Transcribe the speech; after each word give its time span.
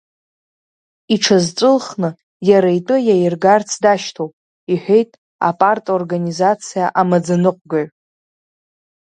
Иҽазҵәылхны 1.13 2.09
иара 2.49 2.69
итәы 2.77 2.97
иаиргарц 3.07 3.71
дашьҭоуп,— 3.83 4.33
иҳәеит 4.73 5.11
апарторганизациа 5.47 6.85
амаӡаныҟәгаҩ. 6.99 7.87